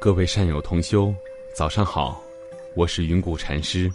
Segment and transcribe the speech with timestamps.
[0.00, 1.14] 各位善友同修，
[1.54, 2.18] 早上好，
[2.74, 3.92] 我是云谷禅师。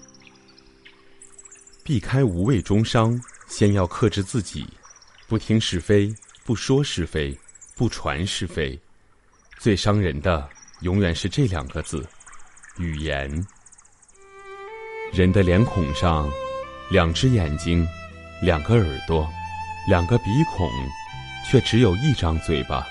[1.84, 4.68] 避开无谓中伤，先要克制自己，
[5.28, 6.14] 不听是非，
[6.44, 7.36] 不说是非，
[7.76, 8.80] 不传是非。
[9.58, 10.48] 最伤人的，
[10.82, 12.08] 永远是这两个字：
[12.78, 13.44] 语言。
[15.12, 16.30] 人的脸孔上，
[16.92, 17.84] 两只眼睛，
[18.44, 19.28] 两个耳朵，
[19.90, 20.70] 两个鼻孔，
[21.50, 22.86] 却只有一张嘴巴。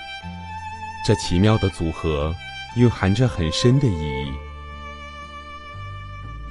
[1.07, 2.35] 这奇妙的组合。
[2.75, 4.31] 蕴含着很深的意义。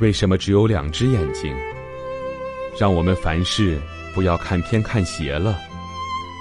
[0.01, 1.55] 为什么只有两只眼睛？
[2.79, 3.81] 让我们凡事
[4.13, 5.59] 不要看偏看斜了。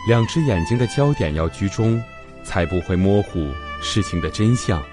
[0.08, 2.02] 两只眼睛的焦点要居中，
[2.44, 4.84] 才不会模糊事情的真相。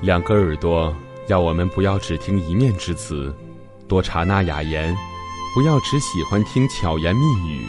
[0.00, 0.92] 两个耳朵
[1.28, 3.32] 要我们不要只听一面之词，
[3.86, 4.96] 多察纳雅言，
[5.54, 7.66] 不要只喜欢听巧言蜜语，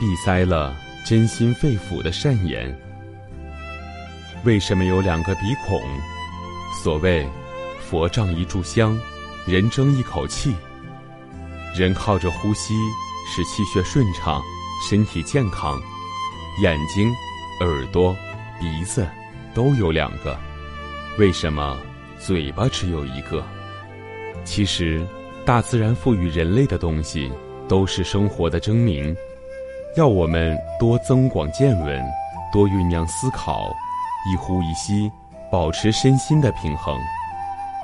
[0.00, 0.74] 闭塞了
[1.06, 2.76] 真心肺腑的善言。
[4.46, 5.82] 为什么有两个鼻孔？
[6.72, 7.28] 所谓
[7.82, 8.96] “佛仗一炷香，
[9.44, 10.54] 人争一口气”。
[11.76, 12.72] 人靠着呼吸
[13.26, 14.40] 使气血顺畅，
[14.88, 15.76] 身体健康。
[16.62, 17.12] 眼睛、
[17.58, 18.14] 耳朵、
[18.60, 19.04] 鼻子
[19.52, 20.38] 都有两个，
[21.18, 21.76] 为什么
[22.20, 23.44] 嘴巴只有一个？
[24.44, 25.04] 其实，
[25.44, 27.32] 大自然赋予人类的东西
[27.66, 29.12] 都是生活的证明，
[29.96, 32.00] 要我们多增广见闻，
[32.52, 33.74] 多酝酿思考。
[34.30, 35.10] 一呼一吸，
[35.50, 36.96] 保持身心的平衡。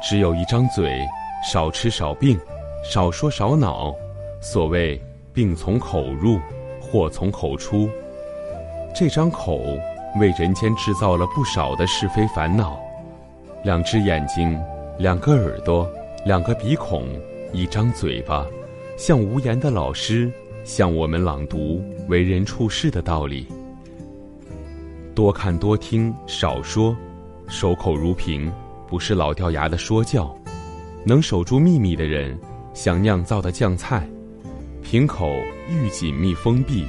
[0.02, 1.06] 只有一张嘴，
[1.44, 2.38] 少吃少病，
[2.84, 3.94] 少说少恼。
[4.41, 5.00] 所谓
[5.32, 6.41] 病从口入，
[6.81, 7.88] 祸从口出。
[8.92, 9.60] 这张口
[10.19, 12.76] 为人间制造了不少的是非烦恼。
[13.62, 14.60] 两只眼睛，
[14.98, 15.88] 两个耳朵，
[16.25, 17.06] 两个鼻孔，
[17.52, 18.44] 一张嘴巴，
[18.98, 20.31] 像无言的老师，
[20.64, 23.47] 向我们朗读为人处事的道理。
[25.15, 26.97] 多看多听少说，
[27.47, 28.50] 守口如瓶，
[28.89, 30.34] 不是老掉牙的说教。
[31.05, 32.39] 能守住秘密的人，
[32.73, 34.09] 像酿造的酱菜，
[34.83, 35.31] 瓶口
[35.69, 36.87] 愈紧密封闭，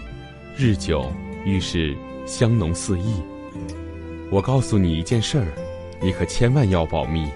[0.55, 1.11] 日久
[1.43, 3.15] 愈是香浓四溢。
[4.31, 5.47] 我告诉你一件事儿，
[6.01, 7.27] 你可千万要保密。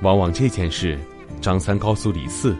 [0.00, 0.98] 往往这件事，
[1.40, 2.56] 张三告诉李四，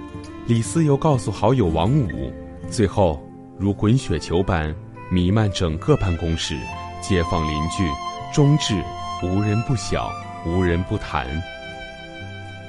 [0.46, 2.32] 李四又告诉好友王五，
[2.68, 3.22] 最后
[3.58, 4.74] 如滚雪球般
[5.10, 6.56] 弥漫整个办公室。
[7.02, 7.90] 街坊邻居，
[8.32, 8.82] 终至
[9.22, 10.10] 无人不晓，
[10.46, 11.26] 无人不谈。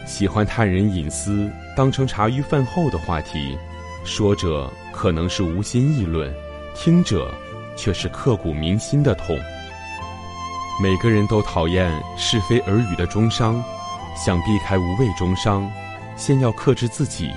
[0.05, 3.57] 喜欢探人隐私当成茶余饭后的话题，
[4.03, 6.33] 说者可能是无心议论，
[6.75, 7.33] 听者
[7.77, 9.39] 却是刻骨铭心的痛。
[10.81, 13.63] 每个人都讨厌是非耳语的中伤，
[14.15, 15.71] 想避开无谓中伤，
[16.17, 17.31] 先要克制自己，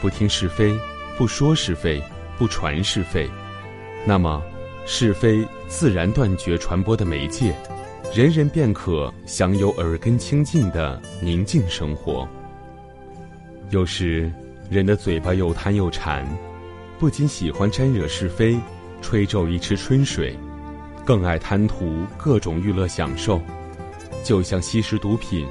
[0.00, 0.72] 不听是非，
[1.16, 2.00] 不说是非，
[2.38, 3.28] 不传是非。
[4.04, 4.40] 那么。
[4.86, 7.54] 是非自然断绝传播的媒介，
[8.14, 12.28] 人人便可享有耳根清净的宁静生活。
[13.70, 14.30] 有时，
[14.68, 16.26] 人的嘴巴又贪又馋，
[16.98, 18.58] 不仅喜欢沾惹是非，
[19.00, 20.36] 吹皱一池春水，
[21.04, 23.40] 更爱贪图各种娱乐享受，
[24.22, 25.46] 就像吸食毒品，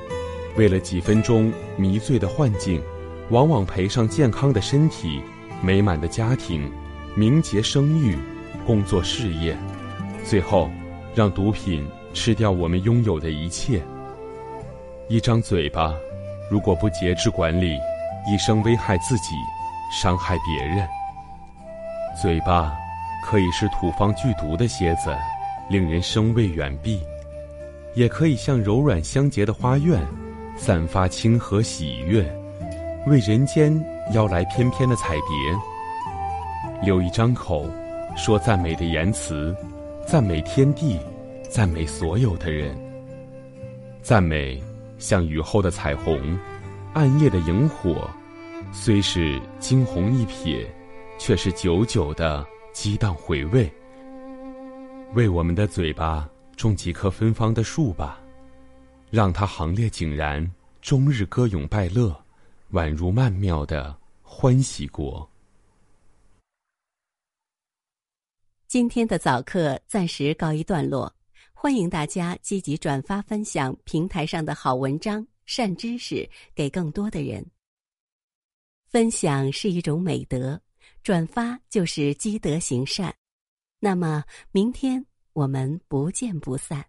[0.56, 2.82] 为了几分钟迷醉的幻境，
[3.30, 5.22] 往往赔上健康的身体、
[5.62, 6.72] 美满的家庭、
[7.16, 8.16] 名节声誉。
[8.66, 9.56] 工作事业，
[10.24, 10.70] 最后
[11.14, 13.82] 让毒品吃掉我们拥有的一切。
[15.10, 15.94] 一张嘴巴，
[16.50, 17.78] 如果不节制管理，
[18.28, 19.36] 一生危害自己，
[19.92, 20.88] 伤害别人。
[22.22, 22.74] 嘴巴
[23.26, 25.14] 可以是土方剧毒的蝎子，
[25.70, 27.00] 令人生畏远避；
[27.96, 30.00] 也可以像柔软香洁的花苑，
[30.56, 32.24] 散发清和喜悦，
[33.08, 33.74] 为人间
[34.14, 35.28] 邀来翩翩的彩蝶。
[36.82, 37.66] 留一张口。
[38.16, 39.56] 说赞美的言辞，
[40.08, 41.00] 赞美天地，
[41.50, 42.76] 赞美所有的人。
[44.02, 44.62] 赞美
[44.98, 46.38] 像雨后的彩虹，
[46.94, 48.10] 暗夜的萤火，
[48.72, 50.66] 虽是惊鸿一瞥，
[51.18, 53.70] 却是久久的激荡回味。
[55.16, 58.20] 为我们的嘴巴种几棵芬芳的树吧，
[59.10, 60.50] 让它行列井然，
[60.82, 62.16] 终日歌咏拜乐，
[62.72, 65.28] 宛如曼妙的欢喜国。
[68.74, 71.16] 今天的早课暂时告一段落。
[71.54, 77.46] 欢迎大家积极转发分享平台上的好文章、善知识给更多的人。
[78.88, 80.60] 分享是一种美德，
[81.04, 83.14] 转发就是积德行善。
[83.80, 86.84] 那么，明天我们不见不散。